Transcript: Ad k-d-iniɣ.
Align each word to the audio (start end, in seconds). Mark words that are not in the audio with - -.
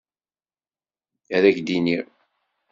Ad 1.35 1.43
k-d-iniɣ. 1.55 2.05